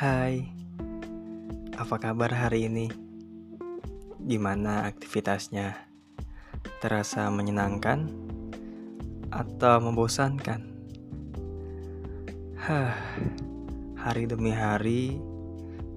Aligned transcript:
Hai, 0.00 0.48
apa 1.76 2.00
kabar 2.00 2.32
hari 2.32 2.72
ini? 2.72 2.88
Gimana 4.24 4.88
aktivitasnya? 4.88 5.76
Terasa 6.80 7.28
menyenangkan 7.28 8.08
atau 9.28 9.76
membosankan? 9.84 10.64
Hah, 12.64 12.96
hari 14.00 14.24
demi 14.24 14.56
hari, 14.56 15.20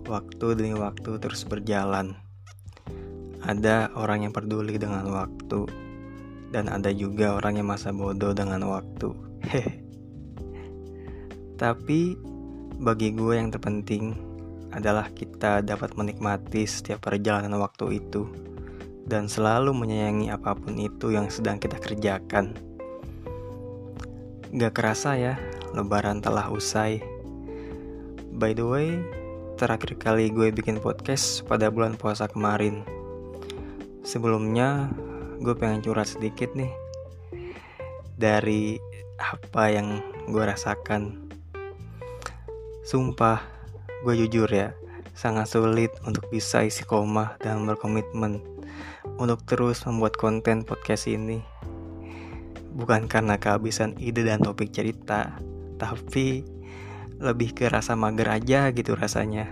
waktu 0.03 0.51
demi 0.51 0.75
waktu 0.75 1.15
terus 1.23 1.47
berjalan. 1.47 2.19
Ada 3.39 3.87
orang 3.95 4.27
yang 4.27 4.35
peduli 4.35 4.75
dengan 4.75 5.07
waktu, 5.15 5.63
dan 6.51 6.67
ada 6.67 6.91
juga 6.91 7.39
orang 7.39 7.55
yang 7.55 7.71
masa 7.71 7.95
bodoh 7.95 8.35
dengan 8.35 8.67
waktu. 8.67 9.15
Hehe. 9.47 9.79
Tapi 11.63 12.32
bagi 12.83 13.15
gue 13.15 13.39
yang 13.39 13.47
terpenting 13.47 14.11
adalah 14.75 15.07
kita 15.15 15.63
dapat 15.63 15.95
menikmati 15.95 16.67
setiap 16.67 17.07
perjalanan 17.07 17.55
waktu 17.55 18.03
itu 18.03 18.27
dan 19.07 19.31
selalu 19.31 19.71
menyayangi 19.71 20.27
apa 20.27 20.51
pun 20.51 20.75
itu 20.75 21.15
yang 21.15 21.31
sedang 21.31 21.63
kita 21.63 21.79
kerjakan. 21.79 22.51
Gak 24.51 24.75
kerasa 24.75 25.15
ya, 25.15 25.39
lebaran 25.71 26.19
telah 26.19 26.51
usai. 26.51 26.99
By 28.35 28.51
the 28.51 28.67
way, 28.67 28.99
terakhir 29.55 29.95
kali 29.95 30.27
gue 30.27 30.51
bikin 30.51 30.83
podcast 30.83 31.47
pada 31.47 31.71
bulan 31.71 31.95
puasa 31.95 32.27
kemarin. 32.27 32.83
Sebelumnya, 34.03 34.91
gue 35.39 35.55
pengen 35.55 35.79
curhat 35.79 36.11
sedikit 36.11 36.51
nih 36.51 36.75
dari 38.19 38.75
apa 39.23 39.71
yang 39.71 40.03
gue 40.27 40.43
rasakan 40.43 41.22
Sumpah, 42.83 43.39
gue 44.03 44.27
jujur 44.27 44.51
ya, 44.51 44.75
sangat 45.15 45.47
sulit 45.47 45.95
untuk 46.03 46.27
bisa 46.27 46.67
isi 46.67 46.83
koma 46.83 47.39
dan 47.39 47.63
berkomitmen 47.63 48.43
untuk 49.15 49.39
terus 49.47 49.87
membuat 49.87 50.19
konten 50.19 50.67
podcast 50.67 51.07
ini. 51.07 51.39
Bukan 52.75 53.07
karena 53.07 53.39
kehabisan 53.39 53.95
ide 54.03 54.27
dan 54.27 54.43
topik 54.43 54.75
cerita, 54.75 55.39
tapi 55.79 56.43
lebih 57.23 57.55
ke 57.55 57.71
rasa 57.71 57.95
mager 57.95 58.27
aja 58.27 58.67
gitu 58.75 58.99
rasanya. 58.99 59.47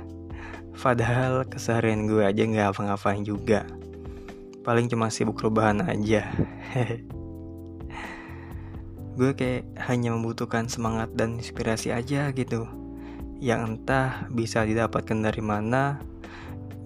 Padahal 0.75 1.47
keseharian 1.47 2.11
gue 2.11 2.27
aja 2.27 2.43
nggak 2.43 2.75
apa-ngapain 2.75 3.23
juga. 3.23 3.63
Paling 4.67 4.91
cuma 4.91 5.07
sibuk 5.07 5.39
rebahan 5.39 5.87
aja. 5.87 6.27
gue 9.15 9.31
kayak 9.39 9.71
hanya 9.87 10.11
membutuhkan 10.11 10.67
semangat 10.67 11.15
dan 11.15 11.39
inspirasi 11.39 11.95
aja 11.95 12.27
gitu 12.35 12.80
yang 13.41 13.65
entah 13.65 14.29
bisa 14.29 14.61
didapatkan 14.61 15.17
dari 15.17 15.41
mana 15.41 15.97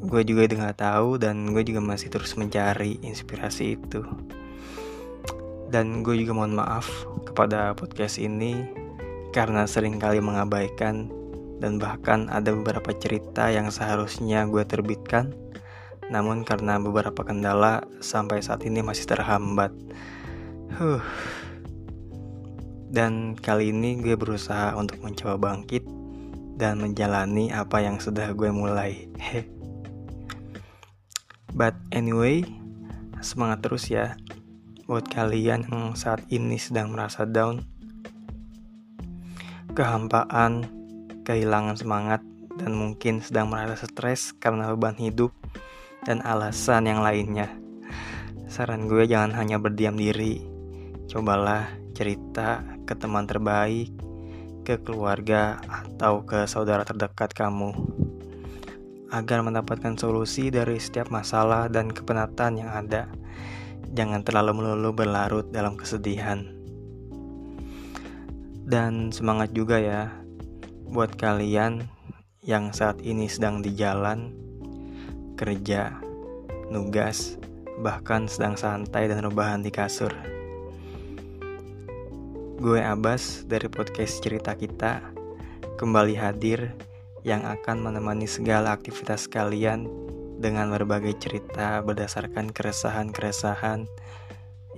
gue 0.05 0.21
juga 0.23 0.47
nggak 0.47 0.79
tahu 0.79 1.19
dan 1.19 1.51
gue 1.51 1.63
juga 1.67 1.83
masih 1.83 2.07
terus 2.07 2.39
mencari 2.39 3.01
inspirasi 3.03 3.75
itu. 3.75 4.07
Dan 5.67 6.05
gue 6.05 6.15
juga 6.15 6.31
mohon 6.31 6.55
maaf 6.55 6.87
kepada 7.27 7.75
podcast 7.75 8.21
ini 8.21 8.63
karena 9.35 9.67
sering 9.67 9.99
kali 9.99 10.23
mengabaikan 10.23 11.11
dan 11.59 11.75
bahkan 11.81 12.31
ada 12.31 12.55
beberapa 12.55 12.95
cerita 12.95 13.51
yang 13.51 13.67
seharusnya 13.67 14.47
gue 14.47 14.63
terbitkan. 14.63 15.35
Namun 16.07 16.45
karena 16.45 16.77
beberapa 16.77 17.25
kendala 17.25 17.83
sampai 17.99 18.39
saat 18.39 18.63
ini 18.63 18.79
masih 18.79 19.09
terhambat. 19.09 19.75
Huh. 20.75 20.99
dan 22.91 23.31
kali 23.39 23.71
ini 23.71 23.95
gue 24.03 24.19
berusaha 24.19 24.75
untuk 24.75 24.99
mencoba 24.99 25.39
bangkit 25.39 25.87
dan 26.55 26.79
menjalani 26.79 27.51
apa 27.51 27.83
yang 27.83 27.99
sudah 27.99 28.31
gue 28.31 28.49
mulai. 28.51 29.07
But 31.55 31.75
anyway, 31.95 32.43
semangat 33.23 33.63
terus 33.63 33.87
ya 33.87 34.19
buat 34.85 35.07
kalian 35.07 35.65
yang 35.65 35.95
saat 35.95 36.21
ini 36.29 36.59
sedang 36.59 36.93
merasa 36.93 37.25
down, 37.25 37.63
kehampaan, 39.73 40.67
kehilangan 41.25 41.79
semangat, 41.79 42.21
dan 42.55 42.75
mungkin 42.75 43.19
sedang 43.19 43.49
merasa 43.49 43.87
stres 43.89 44.31
karena 44.37 44.69
beban 44.71 44.95
hidup 44.99 45.33
dan 46.05 46.21
alasan 46.21 46.85
yang 46.85 47.01
lainnya. 47.01 47.49
Saran 48.45 48.85
gue 48.85 49.09
jangan 49.09 49.33
hanya 49.35 49.57
berdiam 49.57 49.97
diri, 49.97 50.43
cobalah 51.09 51.65
cerita 51.97 52.61
ke 52.85 52.93
teman 52.93 53.25
terbaik, 53.25 53.89
ke 54.65 54.81
keluarga 54.81 55.61
atau 55.69 56.25
ke 56.25 56.49
saudara 56.49 56.81
terdekat 56.81 57.37
kamu 57.37 57.71
agar 59.13 59.45
mendapatkan 59.45 59.93
solusi 59.95 60.49
dari 60.49 60.81
setiap 60.81 61.13
masalah 61.13 61.69
dan 61.69 61.93
kepenatan 61.93 62.59
yang 62.59 62.73
ada. 62.73 63.07
Jangan 63.93 64.25
terlalu 64.25 64.59
melulu 64.59 64.91
berlarut 64.91 65.53
dalam 65.53 65.77
kesedihan. 65.77 66.43
Dan 68.65 69.13
semangat 69.13 69.53
juga 69.53 69.77
ya 69.77 70.09
buat 70.89 71.13
kalian 71.15 71.85
yang 72.41 72.73
saat 72.73 72.97
ini 73.05 73.29
sedang 73.29 73.61
di 73.61 73.77
jalan, 73.77 74.33
kerja, 75.37 76.01
nugas, 76.73 77.37
bahkan 77.79 78.25
sedang 78.25 78.57
santai 78.57 79.05
dan 79.05 79.21
rebahan 79.21 79.61
di 79.61 79.69
kasur. 79.69 80.11
Gue 82.55 82.79
Abbas 82.79 83.43
dari 83.43 83.67
podcast 83.67 84.23
cerita 84.23 84.55
kita 84.55 85.03
kembali 85.75 86.15
hadir 86.15 86.71
yang 87.27 87.43
akan 87.43 87.83
menemani 87.83 88.31
segala 88.31 88.71
aktivitas 88.71 89.27
kalian 89.27 89.91
dengan 90.39 90.71
berbagai 90.71 91.19
cerita 91.19 91.83
berdasarkan 91.83 92.55
keresahan-keresahan 92.55 93.91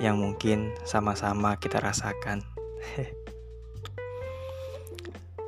yang 0.01 0.17
mungkin 0.17 0.73
sama-sama 0.89 1.53
kita 1.61 1.77
rasakan. 1.77 2.41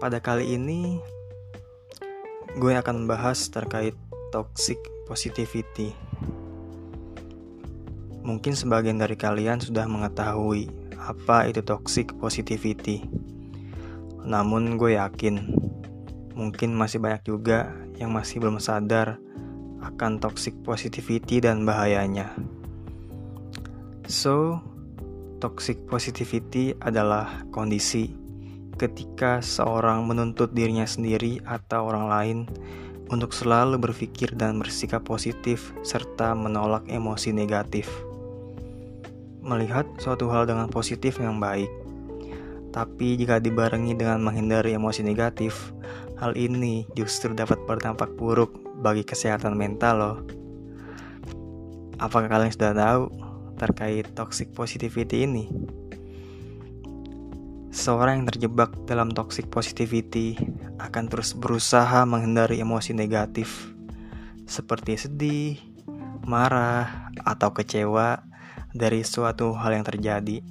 Pada 0.01 0.21
kali 0.21 0.53
ini 0.53 1.01
gue 2.61 2.73
akan 2.77 3.09
membahas 3.09 3.41
terkait 3.49 3.97
toxic 4.29 4.77
positivity. 5.09 5.97
Mungkin 8.21 8.53
sebagian 8.53 9.01
dari 9.01 9.17
kalian 9.17 9.65
sudah 9.65 9.89
mengetahui 9.89 10.78
apa 10.99 11.47
itu 11.47 11.63
toxic 11.63 12.11
positivity. 12.19 13.07
Namun 14.27 14.75
gue 14.75 14.99
yakin 14.99 15.35
mungkin 16.35 16.75
masih 16.75 16.99
banyak 16.99 17.23
juga 17.27 17.71
yang 17.99 18.11
masih 18.15 18.39
belum 18.39 18.59
sadar 18.59 19.19
akan 19.79 20.19
toxic 20.19 20.55
positivity 20.63 21.39
dan 21.39 21.63
bahayanya. 21.63 22.35
So, 24.07 24.59
toxic 25.39 25.87
positivity 25.87 26.75
adalah 26.83 27.47
kondisi 27.51 28.11
ketika 28.79 29.43
seorang 29.43 30.07
menuntut 30.07 30.55
dirinya 30.55 30.87
sendiri 30.87 31.43
atau 31.43 31.91
orang 31.91 32.05
lain 32.07 32.37
untuk 33.11 33.35
selalu 33.35 33.75
berpikir 33.75 34.31
dan 34.39 34.55
bersikap 34.61 35.03
positif 35.03 35.75
serta 35.83 36.31
menolak 36.31 36.87
emosi 36.87 37.35
negatif 37.35 38.08
melihat 39.49 39.89
suatu 39.97 40.29
hal 40.29 40.45
dengan 40.45 40.69
positif 40.69 41.17
yang 41.17 41.41
baik. 41.41 41.69
Tapi 42.69 43.17
jika 43.17 43.41
dibarengi 43.41 43.97
dengan 43.97 44.21
menghindari 44.21 44.77
emosi 44.77 45.01
negatif, 45.01 45.73
hal 46.21 46.37
ini 46.37 46.85
justru 46.93 47.33
dapat 47.33 47.57
berdampak 47.65 48.13
buruk 48.13 48.53
bagi 48.85 49.01
kesehatan 49.01 49.57
mental 49.57 49.95
loh. 49.97 50.17
Apakah 51.97 52.29
kalian 52.29 52.53
sudah 52.53 52.77
tahu 52.77 53.03
terkait 53.57 54.05
toxic 54.13 54.53
positivity 54.53 55.25
ini? 55.25 55.49
Seorang 57.73 58.21
yang 58.21 58.27
terjebak 58.29 58.71
dalam 58.85 59.09
toxic 59.09 59.49
positivity 59.49 60.37
akan 60.77 61.09
terus 61.09 61.33
berusaha 61.33 62.05
menghindari 62.05 62.61
emosi 62.61 62.93
negatif 62.93 63.73
seperti 64.49 64.97
sedih, 64.97 65.61
marah, 66.25 67.13
atau 67.21 67.53
kecewa 67.53 68.28
dari 68.73 69.01
suatu 69.01 69.53
hal 69.57 69.81
yang 69.81 69.85
terjadi. 69.85 70.43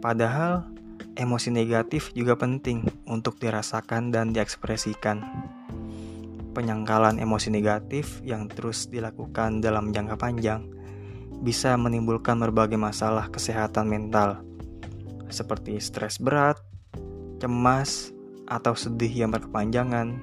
Padahal, 0.00 0.66
emosi 1.14 1.52
negatif 1.52 2.10
juga 2.16 2.34
penting 2.34 2.88
untuk 3.04 3.36
dirasakan 3.36 4.10
dan 4.10 4.32
diekspresikan. 4.32 5.20
Penyangkalan 6.50 7.22
emosi 7.22 7.52
negatif 7.52 8.18
yang 8.26 8.50
terus 8.50 8.90
dilakukan 8.90 9.62
dalam 9.62 9.94
jangka 9.94 10.18
panjang 10.18 10.66
bisa 11.40 11.72
menimbulkan 11.78 12.36
berbagai 12.36 12.76
masalah 12.76 13.32
kesehatan 13.32 13.88
mental, 13.88 14.44
seperti 15.32 15.80
stres 15.80 16.20
berat, 16.20 16.60
cemas, 17.40 18.12
atau 18.50 18.74
sedih 18.74 19.24
yang 19.24 19.30
berkepanjangan, 19.32 20.20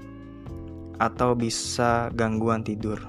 atau 1.01 1.33
bisa 1.33 2.13
gangguan 2.13 2.61
tidur. 2.61 3.01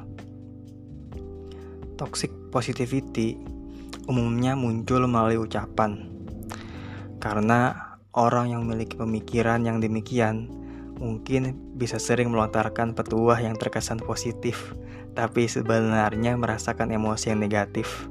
Toxic 1.98 2.37
positivity 2.48 3.38
umumnya 4.08 4.56
muncul 4.56 5.04
melalui 5.04 5.36
ucapan. 5.36 6.08
Karena 7.20 7.76
orang 8.16 8.50
yang 8.56 8.64
memiliki 8.64 8.96
pemikiran 8.96 9.62
yang 9.68 9.84
demikian 9.84 10.48
mungkin 10.98 11.54
bisa 11.78 12.00
sering 12.00 12.34
melontarkan 12.34 12.96
petuah 12.96 13.38
yang 13.38 13.54
terkesan 13.54 14.02
positif, 14.02 14.74
tapi 15.14 15.46
sebenarnya 15.46 16.34
merasakan 16.34 16.90
emosi 16.90 17.30
yang 17.30 17.40
negatif. 17.44 18.10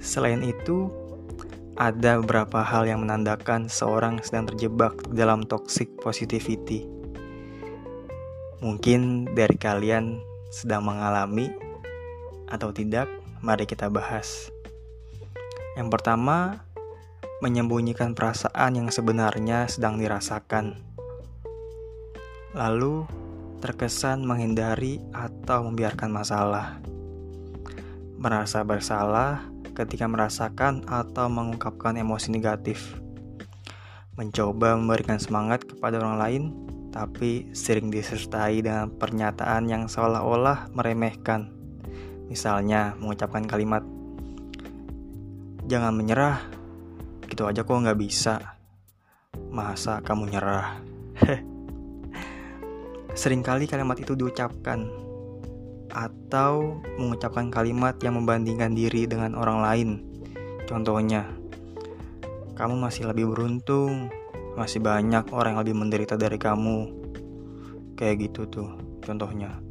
Selain 0.00 0.42
itu, 0.42 0.90
ada 1.78 2.18
beberapa 2.18 2.64
hal 2.64 2.90
yang 2.90 3.06
menandakan 3.06 3.70
seorang 3.70 4.18
sedang 4.24 4.50
terjebak 4.50 4.96
dalam 5.14 5.46
toxic 5.46 5.88
positivity. 6.02 6.88
Mungkin 8.60 9.32
dari 9.32 9.56
kalian 9.56 10.20
sedang 10.52 10.84
mengalami 10.84 11.69
atau 12.50 12.74
tidak, 12.74 13.06
mari 13.40 13.64
kita 13.64 13.88
bahas. 13.88 14.50
Yang 15.78 15.88
pertama, 15.94 16.66
menyembunyikan 17.40 18.12
perasaan 18.12 18.76
yang 18.76 18.88
sebenarnya 18.92 19.70
sedang 19.70 19.96
dirasakan 19.96 20.90
lalu 22.50 23.06
terkesan 23.62 24.26
menghindari 24.26 24.98
atau 25.14 25.70
membiarkan 25.70 26.10
masalah. 26.10 26.82
Merasa 28.20 28.66
bersalah 28.66 29.46
ketika 29.72 30.10
merasakan 30.10 30.84
atau 30.90 31.30
mengungkapkan 31.30 31.96
emosi 31.96 32.34
negatif. 32.34 32.98
Mencoba 34.18 34.76
memberikan 34.76 35.16
semangat 35.16 35.64
kepada 35.64 36.02
orang 36.02 36.16
lain, 36.18 36.42
tapi 36.90 37.48
sering 37.56 37.88
disertai 37.88 38.60
dengan 38.60 38.92
pernyataan 38.92 39.70
yang 39.70 39.86
seolah-olah 39.86 40.74
meremehkan. 40.74 41.59
Misalnya 42.30 42.94
mengucapkan 42.96 43.42
kalimat, 43.44 43.82
Jangan 45.70 45.94
menyerah, 45.94 46.50
gitu 47.30 47.46
aja 47.46 47.62
kok 47.62 47.78
nggak 47.78 47.94
bisa. 47.94 48.58
Masa 49.54 50.02
kamu 50.02 50.34
nyerah? 50.34 50.82
Seringkali 53.20 53.70
kalimat 53.70 53.94
itu 54.02 54.18
diucapkan 54.18 54.90
atau 55.94 56.82
mengucapkan 56.98 57.54
kalimat 57.54 57.94
yang 58.02 58.18
membandingkan 58.18 58.74
diri 58.74 59.06
dengan 59.06 59.38
orang 59.38 59.62
lain. 59.62 59.90
Contohnya, 60.66 61.22
kamu 62.58 62.74
masih 62.74 63.06
lebih 63.06 63.30
beruntung, 63.30 64.10
masih 64.58 64.82
banyak 64.82 65.22
orang 65.30 65.54
yang 65.54 65.62
lebih 65.62 65.76
menderita 65.78 66.18
dari 66.18 66.34
kamu. 66.34 66.90
Kayak 67.94 68.26
gitu 68.26 68.50
tuh, 68.50 68.70
contohnya. 69.06 69.69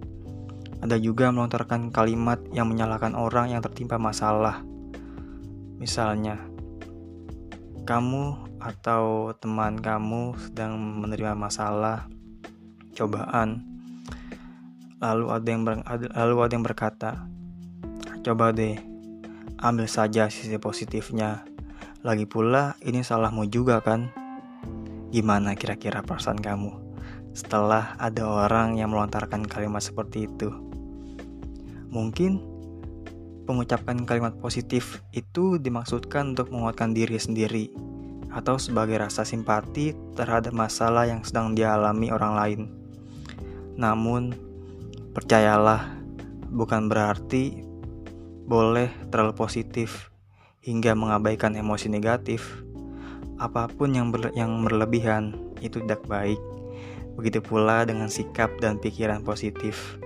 Ada 0.80 0.96
juga 0.96 1.28
melontarkan 1.32 1.92
kalimat 1.92 2.40
yang 2.56 2.72
menyalahkan 2.72 3.12
orang 3.16 3.52
yang 3.52 3.60
tertimpa 3.60 4.00
masalah. 4.00 4.64
Misalnya, 5.76 6.40
kamu 7.84 8.48
atau 8.60 9.34
teman 9.40 9.80
kamu 9.80 10.36
sedang 10.38 10.78
menerima 10.78 11.36
masalah 11.36 12.08
cobaan. 12.96 13.64
Lalu 15.00 15.26
ada 15.32 15.48
yang 15.48 15.64
ber, 15.64 15.74
lalu 16.12 16.36
ada 16.44 16.54
yang 16.54 16.66
berkata, 16.68 17.12
"Coba 18.24 18.52
deh, 18.52 18.76
ambil 19.64 19.88
saja 19.88 20.28
sisi 20.28 20.60
positifnya. 20.60 21.48
Lagi 22.04 22.28
pula 22.28 22.76
ini 22.84 23.04
salahmu 23.04 23.48
juga 23.48 23.80
kan?" 23.80 24.12
Gimana 25.10 25.58
kira-kira 25.58 26.06
perasaan 26.06 26.38
kamu 26.38 26.90
setelah 27.34 27.96
ada 27.98 28.28
orang 28.28 28.78
yang 28.78 28.92
melontarkan 28.92 29.48
kalimat 29.48 29.82
seperti 29.82 30.28
itu? 30.28 30.69
Mungkin 31.90 32.38
pengucapan 33.50 34.06
kalimat 34.06 34.38
positif 34.38 35.02
itu 35.10 35.58
dimaksudkan 35.58 36.38
untuk 36.38 36.54
menguatkan 36.54 36.94
diri 36.94 37.18
sendiri 37.18 37.74
atau 38.30 38.62
sebagai 38.62 39.02
rasa 39.02 39.26
simpati 39.26 39.98
terhadap 40.14 40.54
masalah 40.54 41.10
yang 41.10 41.26
sedang 41.26 41.58
dialami 41.58 42.14
orang 42.14 42.34
lain. 42.38 42.62
Namun, 43.74 44.38
percayalah, 45.18 45.98
bukan 46.54 46.86
berarti 46.86 47.66
boleh 48.46 48.90
terlalu 49.10 49.34
positif 49.34 50.14
hingga 50.62 50.94
mengabaikan 50.94 51.58
emosi 51.58 51.90
negatif. 51.90 52.62
Apa 53.42 53.66
pun 53.72 53.98
yang, 53.98 54.14
ber 54.14 54.30
yang 54.38 54.62
berlebihan 54.62 55.34
itu 55.66 55.82
tidak 55.82 56.06
baik. 56.06 56.38
Begitu 57.18 57.42
pula 57.42 57.82
dengan 57.82 58.12
sikap 58.14 58.62
dan 58.62 58.78
pikiran 58.78 59.26
positif. 59.26 59.98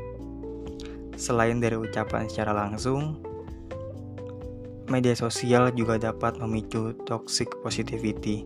Selain 1.15 1.57
dari 1.62 1.77
ucapan 1.77 2.25
secara 2.27 2.51
langsung, 2.54 3.21
media 4.89 5.13
sosial 5.13 5.71
juga 5.74 6.01
dapat 6.01 6.38
memicu 6.42 6.98
toxic 7.06 7.50
positivity. 7.62 8.44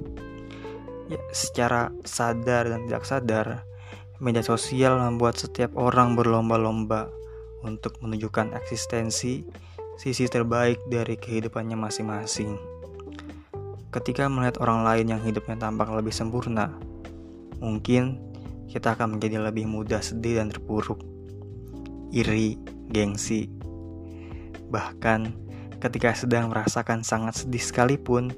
Ya, 1.08 1.20
secara 1.32 1.90
sadar 2.04 2.68
dan 2.68 2.84
tidak 2.84 3.04
sadar, 3.08 3.68
Media 4.18 4.42
sosial 4.42 4.98
membuat 4.98 5.38
setiap 5.38 5.78
orang 5.78 6.18
berlomba-lomba 6.18 7.06
untuk 7.62 8.02
menunjukkan 8.02 8.50
eksistensi 8.58 9.46
sisi 9.94 10.26
terbaik 10.26 10.82
dari 10.90 11.14
kehidupannya 11.22 11.78
masing-masing. 11.78 12.58
Ketika 13.94 14.26
melihat 14.26 14.58
orang 14.58 14.82
lain 14.82 15.14
yang 15.14 15.22
hidupnya 15.22 15.62
tampak 15.62 15.94
lebih 15.94 16.10
sempurna, 16.10 16.74
mungkin 17.62 18.18
kita 18.66 18.98
akan 18.98 19.22
menjadi 19.22 19.38
lebih 19.38 19.70
mudah 19.70 20.02
sedih 20.02 20.42
dan 20.42 20.50
terpuruk, 20.50 20.98
iri, 22.12 22.60
gengsi. 22.92 23.52
Bahkan 24.72 25.20
ketika 25.80 26.14
sedang 26.16 26.52
merasakan 26.52 27.04
sangat 27.04 27.44
sedih 27.44 27.64
sekalipun, 27.64 28.36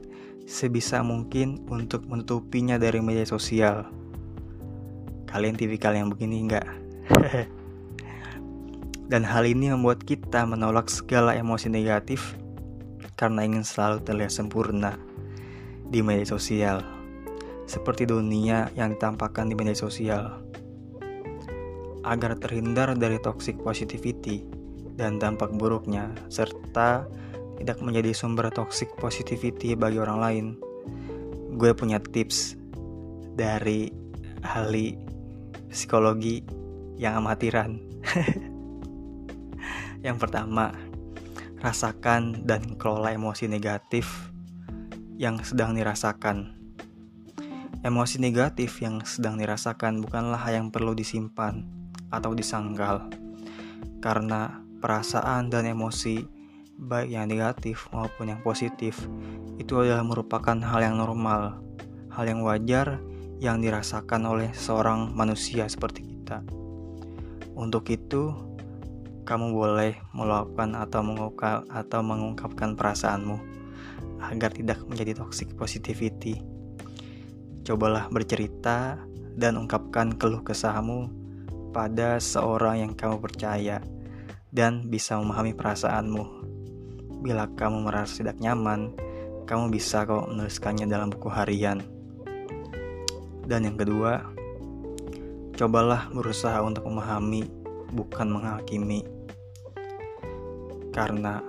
sebisa 0.50 1.02
mungkin 1.02 1.62
untuk 1.70 2.06
menutupinya 2.10 2.82
dari 2.82 3.02
media 3.02 3.26
sosial 3.26 4.00
Kalian 5.30 5.54
tipikal 5.54 5.94
yang 5.94 6.10
begini 6.10 6.42
enggak? 6.42 6.66
Dan 9.14 9.22
hal 9.22 9.46
ini 9.46 9.70
membuat 9.70 10.02
kita 10.02 10.42
menolak 10.50 10.90
segala 10.90 11.38
emosi 11.38 11.70
negatif 11.70 12.34
karena 13.14 13.46
ingin 13.46 13.62
selalu 13.62 14.02
terlihat 14.02 14.34
sempurna 14.34 14.98
di 15.86 16.02
media 16.02 16.26
sosial. 16.26 16.82
Seperti 17.70 18.10
dunia 18.10 18.74
yang 18.74 18.90
ditampakkan 18.90 19.46
di 19.46 19.54
media 19.54 19.78
sosial. 19.78 20.42
Agar 22.08 22.40
terhindar 22.40 22.96
dari 22.96 23.20
toxic 23.20 23.60
positivity 23.60 24.60
dan 25.00 25.16
dampak 25.16 25.56
buruknya 25.56 26.12
serta 26.28 27.08
tidak 27.60 27.80
menjadi 27.80 28.12
sumber 28.16 28.52
toxic 28.52 28.92
positivity 29.00 29.76
bagi 29.76 30.00
orang 30.00 30.20
lain. 30.20 30.46
Gue 31.60 31.76
punya 31.76 32.00
tips 32.00 32.56
dari 33.36 33.92
ahli 34.44 34.96
psikologi 35.68 36.44
yang 36.96 37.20
amatiran. 37.20 37.80
yang 40.08 40.16
pertama, 40.16 40.72
rasakan 41.60 42.48
dan 42.48 42.80
kelola 42.80 43.12
emosi 43.12 43.52
negatif 43.52 44.32
yang 45.20 45.44
sedang 45.44 45.76
dirasakan. 45.76 46.56
Emosi 47.84 48.20
negatif 48.20 48.84
yang 48.84 49.04
sedang 49.08 49.40
dirasakan 49.40 50.04
bukanlah 50.04 50.44
yang 50.52 50.72
perlu 50.72 50.92
disimpan 50.92 51.79
atau 52.10 52.34
disangkal, 52.34 53.10
karena 54.02 54.62
perasaan 54.82 55.52
dan 55.52 55.70
emosi, 55.70 56.26
baik 56.80 57.10
yang 57.12 57.28
negatif 57.28 57.90
maupun 57.92 58.32
yang 58.32 58.42
positif, 58.42 58.96
itu 59.60 59.76
adalah 59.84 60.04
merupakan 60.08 60.56
hal 60.56 60.80
yang 60.80 60.96
normal, 60.98 61.60
hal 62.14 62.26
yang 62.26 62.42
wajar 62.42 63.02
yang 63.40 63.60
dirasakan 63.60 64.28
oleh 64.28 64.52
seorang 64.56 65.12
manusia 65.16 65.68
seperti 65.68 66.08
kita. 66.08 66.44
Untuk 67.60 67.92
itu, 67.92 68.32
kamu 69.28 69.52
boleh 69.52 69.94
melakukan 70.16 70.80
atau 70.80 71.02
mengungkap 71.04 71.68
atau 71.70 72.00
mengungkapkan 72.02 72.74
perasaanmu 72.74 73.38
agar 74.24 74.52
tidak 74.56 74.80
menjadi 74.88 75.20
toxic 75.20 75.54
positivity. 75.60 76.40
Cobalah 77.68 78.08
bercerita 78.10 78.98
dan 79.36 79.60
ungkapkan 79.60 80.16
keluh 80.16 80.42
kesahmu 80.42 81.19
pada 81.70 82.18
seorang 82.18 82.86
yang 82.90 82.94
kamu 82.98 83.22
percaya 83.22 83.82
dan 84.50 84.90
bisa 84.90 85.18
memahami 85.18 85.54
perasaanmu. 85.54 86.24
Bila 87.22 87.46
kamu 87.54 87.86
merasa 87.86 88.22
tidak 88.22 88.42
nyaman, 88.42 88.96
kamu 89.46 89.74
bisa 89.74 90.06
kok 90.06 90.30
menuliskannya 90.30 90.86
dalam 90.90 91.10
buku 91.10 91.30
harian. 91.30 91.82
Dan 93.50 93.66
yang 93.66 93.78
kedua, 93.78 94.26
cobalah 95.58 96.10
berusaha 96.14 96.62
untuk 96.62 96.86
memahami, 96.86 97.50
bukan 97.94 98.28
menghakimi. 98.30 99.06
Karena 100.94 101.42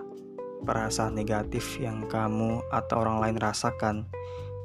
perasaan 0.65 1.17
negatif 1.17 1.81
yang 1.81 2.05
kamu 2.09 2.61
atau 2.69 3.05
orang 3.05 3.21
lain 3.25 3.37
rasakan 3.41 3.97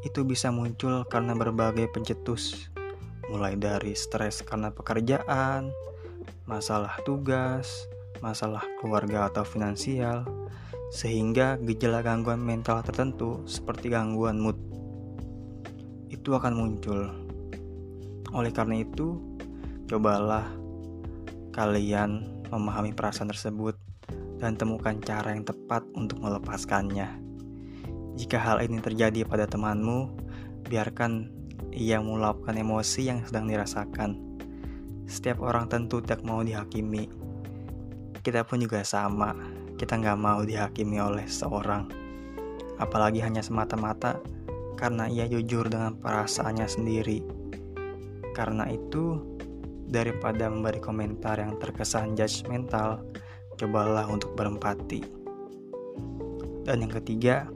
itu 0.03 0.21
bisa 0.21 0.51
muncul 0.51 1.07
karena 1.07 1.33
berbagai 1.33 1.89
pencetus, 1.89 2.69
mulai 3.29 3.57
dari 3.57 3.97
stres 3.97 4.45
karena 4.45 4.69
pekerjaan, 4.69 5.73
masalah 6.45 6.97
tugas, 7.01 7.89
masalah 8.21 8.61
keluarga 8.77 9.29
atau 9.29 9.41
finansial, 9.41 10.25
sehingga 10.93 11.57
gejala 11.61 12.05
gangguan 12.05 12.39
mental 12.39 12.85
tertentu 12.85 13.41
seperti 13.49 13.89
gangguan 13.89 14.37
mood 14.37 14.57
itu 16.09 16.33
akan 16.33 16.53
muncul 16.57 17.11
Oleh 18.33 18.51
karena 18.51 18.83
itu, 18.83 19.15
cobalah 19.87 20.43
kalian 21.55 22.43
memahami 22.51 22.91
perasaan 22.91 23.31
tersebut 23.31 23.79
dan 24.43 24.59
temukan 24.59 24.99
cara 24.99 25.31
yang 25.31 25.47
tepat 25.47 25.87
untuk 25.95 26.19
melepaskannya. 26.19 27.07
Jika 28.19 28.35
hal 28.35 28.59
ini 28.67 28.83
terjadi 28.83 29.23
pada 29.23 29.47
temanmu, 29.47 30.19
biarkan 30.67 31.31
ia 31.75 31.99
meluapkan 31.99 32.55
emosi 32.55 33.11
yang 33.11 33.19
sedang 33.27 33.51
dirasakan. 33.51 34.15
Setiap 35.05 35.43
orang 35.43 35.67
tentu 35.67 35.99
tidak 35.99 36.23
mau 36.23 36.39
dihakimi. 36.39 37.11
Kita 38.23 38.47
pun 38.47 38.63
juga 38.63 38.81
sama, 38.87 39.35
kita 39.75 39.99
nggak 39.99 40.17
mau 40.17 40.41
dihakimi 40.41 40.97
oleh 41.03 41.27
seorang. 41.27 41.91
Apalagi 42.79 43.19
hanya 43.19 43.43
semata-mata 43.43 44.23
karena 44.79 45.11
ia 45.11 45.27
jujur 45.27 45.67
dengan 45.67 45.99
perasaannya 45.99 46.67
sendiri. 46.67 47.19
Karena 48.31 48.71
itu, 48.71 49.19
daripada 49.87 50.47
memberi 50.47 50.79
komentar 50.79 51.39
yang 51.39 51.59
terkesan 51.59 52.15
judgmental, 52.15 53.03
cobalah 53.59 54.07
untuk 54.07 54.35
berempati. 54.35 55.03
Dan 56.65 56.87
yang 56.87 56.93
ketiga, 56.97 57.47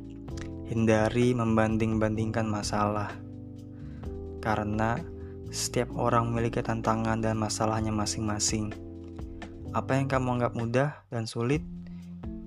hindari 0.70 1.34
membanding-bandingkan 1.34 2.46
masalah. 2.46 3.29
Karena 4.40 5.00
setiap 5.50 5.92
orang 5.98 6.32
memiliki 6.32 6.62
tantangan 6.62 7.20
dan 7.20 7.36
masalahnya 7.36 7.90
masing-masing. 7.90 8.72
Apa 9.74 9.98
yang 9.98 10.10
kamu 10.10 10.40
anggap 10.40 10.54
mudah 10.58 10.90
dan 11.14 11.30
sulit, 11.30 11.62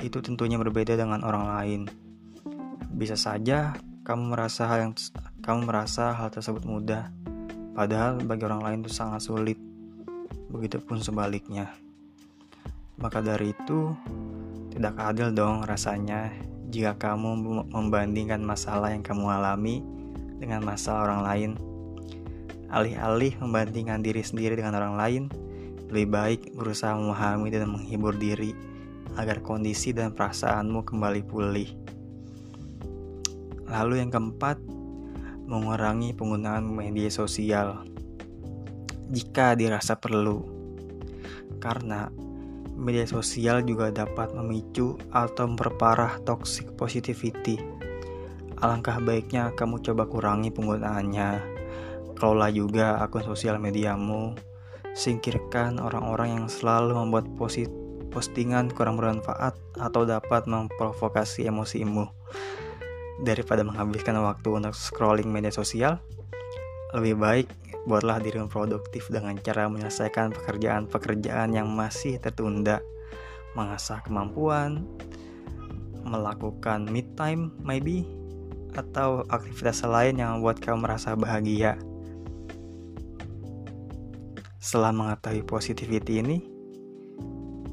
itu 0.02 0.18
tentunya 0.18 0.58
berbeda 0.58 0.98
dengan 0.98 1.22
orang 1.22 1.46
lain. 1.46 1.80
Bisa 2.90 3.14
saja 3.14 3.74
kamu 4.02 4.34
merasa 4.34 4.66
hal 4.66 4.90
yang 4.90 4.92
kamu 5.42 5.70
merasa 5.70 6.10
hal 6.14 6.30
tersebut 6.30 6.66
mudah, 6.66 7.10
padahal 7.74 8.18
bagi 8.22 8.42
orang 8.46 8.62
lain 8.62 8.78
itu 8.82 8.90
sangat 8.90 9.22
sulit. 9.22 9.58
Begitupun 10.50 11.00
sebaliknya. 11.00 11.70
Maka 12.98 13.18
dari 13.24 13.50
itu, 13.50 13.94
tidak 14.74 14.94
adil 15.00 15.34
dong 15.34 15.64
rasanya 15.66 16.30
jika 16.70 16.94
kamu 16.96 17.36
membandingkan 17.72 18.40
masalah 18.40 18.92
yang 18.92 19.02
kamu 19.02 19.26
alami 19.28 19.80
dengan 20.38 20.62
masalah 20.62 21.08
orang 21.10 21.22
lain. 21.24 21.52
Alih-alih 22.72 23.36
membandingkan 23.36 24.00
diri 24.00 24.24
sendiri 24.24 24.56
dengan 24.56 24.80
orang 24.80 24.96
lain, 24.96 25.22
lebih 25.92 26.08
baik 26.08 26.40
berusaha 26.56 26.96
memahami 26.96 27.52
dan 27.52 27.68
menghibur 27.68 28.16
diri 28.16 28.56
agar 29.20 29.44
kondisi 29.44 29.92
dan 29.92 30.16
perasaanmu 30.16 30.80
kembali 30.88 31.20
pulih. 31.28 31.68
Lalu 33.68 34.00
yang 34.00 34.08
keempat, 34.08 34.56
mengurangi 35.44 36.16
penggunaan 36.16 36.64
media 36.64 37.12
sosial 37.12 37.84
jika 39.12 39.52
dirasa 39.52 40.00
perlu. 40.00 40.40
Karena 41.60 42.08
media 42.72 43.04
sosial 43.04 43.60
juga 43.62 43.92
dapat 43.92 44.32
memicu 44.32 44.96
atau 45.12 45.44
memperparah 45.44 46.24
toxic 46.24 46.72
positivity. 46.74 47.60
Alangkah 48.64 48.96
baiknya 48.98 49.52
kamu 49.52 49.84
coba 49.84 50.08
kurangi 50.08 50.48
penggunaannya. 50.48 51.51
Kelola 52.22 52.54
juga 52.54 53.02
akun 53.02 53.26
sosial 53.26 53.58
mediamu. 53.58 54.38
Singkirkan 54.94 55.82
orang-orang 55.82 56.38
yang 56.38 56.46
selalu 56.46 56.94
membuat 56.94 57.26
postingan 58.14 58.70
kurang 58.70 58.94
bermanfaat 58.94 59.58
atau 59.74 60.06
dapat 60.06 60.46
memprovokasi 60.46 61.50
emosimu 61.50 62.06
daripada 63.26 63.66
menghabiskan 63.66 64.22
waktu 64.22 64.54
untuk 64.54 64.70
scrolling 64.70 65.34
media 65.34 65.50
sosial, 65.50 65.98
lebih 66.94 67.18
baik 67.18 67.50
buatlah 67.90 68.22
dirimu 68.22 68.46
produktif 68.46 69.10
dengan 69.10 69.34
cara 69.42 69.66
menyelesaikan 69.66 70.30
pekerjaan-pekerjaan 70.30 71.58
yang 71.58 71.66
masih 71.74 72.22
tertunda, 72.22 72.86
mengasah 73.58 73.98
kemampuan, 74.06 74.86
melakukan 76.06 76.86
mid 76.86 77.18
time 77.18 77.50
maybe, 77.66 78.06
atau 78.78 79.26
aktivitas 79.26 79.82
lain 79.82 80.22
yang 80.22 80.38
membuat 80.38 80.62
kamu 80.62 80.86
merasa 80.86 81.18
bahagia. 81.18 81.74
Setelah 84.62 84.94
mengetahui 84.94 85.42
positivity 85.42 86.22
ini, 86.22 86.38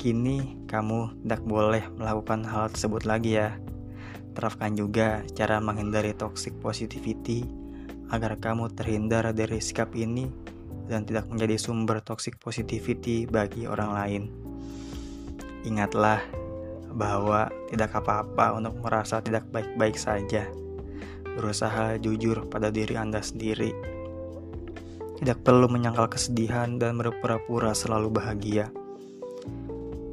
kini 0.01 0.57
kamu 0.65 1.21
tidak 1.21 1.45
boleh 1.45 1.85
melakukan 1.93 2.41
hal 2.41 2.73
tersebut 2.73 3.05
lagi 3.05 3.37
ya. 3.37 3.61
Terapkan 4.33 4.73
juga 4.73 5.21
cara 5.37 5.61
menghindari 5.61 6.17
toxic 6.17 6.57
positivity 6.57 7.45
agar 8.09 8.41
kamu 8.41 8.73
terhindar 8.73 9.29
dari 9.37 9.61
sikap 9.61 9.93
ini 9.93 10.33
dan 10.89 11.05
tidak 11.05 11.29
menjadi 11.29 11.61
sumber 11.61 12.01
toxic 12.01 12.41
positivity 12.41 13.29
bagi 13.29 13.69
orang 13.69 13.93
lain. 13.93 14.23
Ingatlah 15.69 16.25
bahwa 16.89 17.53
tidak 17.69 18.01
apa-apa 18.01 18.57
untuk 18.57 18.81
merasa 18.81 19.21
tidak 19.21 19.45
baik-baik 19.53 19.93
saja. 19.93 20.49
Berusaha 21.37 22.01
jujur 22.01 22.49
pada 22.49 22.73
diri 22.73 22.97
Anda 22.97 23.21
sendiri. 23.21 23.98
Tidak 25.19 25.43
perlu 25.43 25.67
menyangkal 25.67 26.07
kesedihan 26.07 26.79
dan 26.79 26.95
berpura-pura 26.95 27.75
selalu 27.75 28.07
bahagia. 28.07 28.71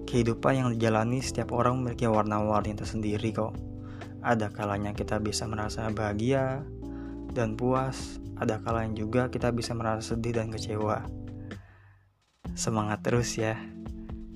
Kehidupan 0.03 0.53
yang 0.59 0.69
dijalani 0.75 1.23
setiap 1.23 1.55
orang 1.55 1.79
memiliki 1.79 2.11
warna-warni 2.11 2.75
tersendiri 2.75 3.31
kok. 3.31 3.55
Ada 4.19 4.51
kalanya 4.51 4.91
kita 4.99 5.23
bisa 5.23 5.47
merasa 5.47 5.87
bahagia 5.95 6.67
dan 7.31 7.55
puas, 7.55 8.19
ada 8.35 8.59
kalanya 8.59 8.99
juga 8.99 9.31
kita 9.31 9.55
bisa 9.55 9.79
merasa 9.79 10.19
sedih 10.19 10.43
dan 10.43 10.51
kecewa. 10.51 11.07
Semangat 12.59 13.07
terus 13.07 13.39
ya. 13.39 13.55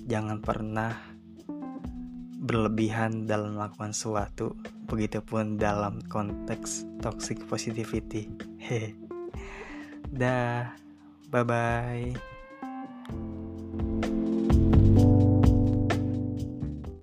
Jangan 0.06 0.38
pernah 0.38 0.94
berlebihan 2.46 3.26
dalam 3.26 3.58
melakukan 3.58 3.90
sesuatu, 3.90 4.54
begitupun 4.86 5.58
dalam 5.58 5.98
konteks 6.06 6.86
toxic 7.02 7.42
positivity. 7.50 8.30
Hehe. 8.62 9.09
Dah, 10.08 10.72
bye 11.28 11.44
bye. 11.44 12.16